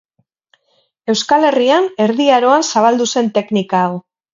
Euskal 1.13 1.47
Herrian, 1.51 1.93
Erdi 2.09 2.29
Aroan 2.41 2.69
zabaldu 2.75 3.13
zen 3.17 3.35
teknika 3.41 3.89
hau. 3.89 4.07